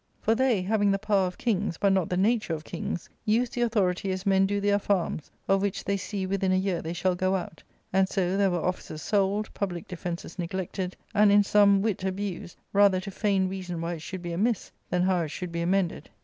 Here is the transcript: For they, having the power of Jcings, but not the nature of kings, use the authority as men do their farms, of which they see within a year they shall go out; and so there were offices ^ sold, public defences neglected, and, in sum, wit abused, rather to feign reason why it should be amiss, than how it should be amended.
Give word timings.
For 0.19 0.33
they, 0.33 0.63
having 0.63 0.89
the 0.89 0.97
power 0.97 1.27
of 1.27 1.37
Jcings, 1.37 1.77
but 1.79 1.93
not 1.93 2.09
the 2.09 2.17
nature 2.17 2.55
of 2.55 2.63
kings, 2.63 3.07
use 3.23 3.51
the 3.51 3.61
authority 3.61 4.09
as 4.11 4.25
men 4.25 4.47
do 4.47 4.59
their 4.59 4.79
farms, 4.79 5.29
of 5.47 5.61
which 5.61 5.83
they 5.83 5.95
see 5.95 6.25
within 6.25 6.51
a 6.51 6.55
year 6.55 6.81
they 6.81 6.91
shall 6.91 7.13
go 7.13 7.35
out; 7.35 7.61
and 7.93 8.09
so 8.09 8.35
there 8.35 8.49
were 8.49 8.65
offices 8.65 9.01
^ 9.01 9.03
sold, 9.03 9.53
public 9.53 9.87
defences 9.87 10.39
neglected, 10.39 10.97
and, 11.13 11.31
in 11.31 11.43
sum, 11.43 11.83
wit 11.83 12.03
abused, 12.03 12.57
rather 12.73 12.99
to 12.99 13.11
feign 13.11 13.47
reason 13.47 13.79
why 13.79 13.93
it 13.93 14.01
should 14.01 14.23
be 14.23 14.31
amiss, 14.33 14.71
than 14.89 15.03
how 15.03 15.21
it 15.21 15.29
should 15.29 15.51
be 15.51 15.61
amended. 15.61 16.09